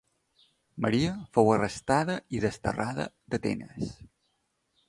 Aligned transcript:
Maria 0.85 1.11
fou 1.37 1.51
arrestada 1.57 2.17
i 2.39 2.43
desterrada 2.47 3.09
d'Atenes. 3.35 3.97